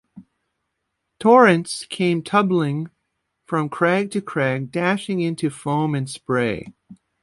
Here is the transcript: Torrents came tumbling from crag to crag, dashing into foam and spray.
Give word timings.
Torrents 1.19 1.85
came 1.85 2.23
tumbling 2.23 2.89
from 3.45 3.69
crag 3.69 4.09
to 4.13 4.19
crag, 4.21 4.71
dashing 4.71 5.19
into 5.21 5.51
foam 5.51 5.93
and 5.93 6.09
spray. 6.09 6.73